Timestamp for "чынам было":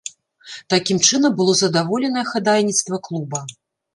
1.09-1.53